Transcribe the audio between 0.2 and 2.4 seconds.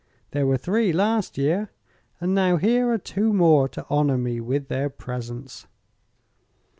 There were three last year, and